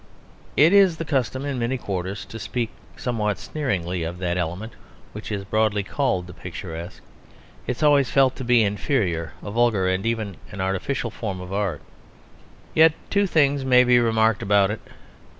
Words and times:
It 0.57 0.73
is 0.73 0.97
the 0.97 1.05
custom 1.05 1.45
in 1.45 1.59
many 1.59 1.77
quarters 1.77 2.25
to 2.25 2.39
speak 2.39 2.71
somewhat 2.97 3.37
sneeringly 3.37 4.01
of 4.01 4.17
that 4.17 4.35
element 4.35 4.73
which 5.13 5.31
is 5.31 5.43
broadly 5.43 5.83
called 5.83 6.25
the 6.25 6.33
picturesque. 6.33 7.03
It 7.67 7.77
is 7.77 7.83
always 7.83 8.09
felt 8.09 8.35
to 8.37 8.43
be 8.43 8.61
an 8.61 8.73
inferior, 8.73 9.33
a 9.43 9.51
vulgar, 9.51 9.87
and 9.87 10.03
even 10.03 10.37
an 10.51 10.59
artificial 10.59 11.11
form 11.11 11.39
of 11.39 11.53
art. 11.53 11.81
Yet 12.73 12.93
two 13.11 13.27
things 13.27 13.63
may 13.63 13.83
be 13.83 13.99
remarked 13.99 14.41
about 14.41 14.71
it. 14.71 14.81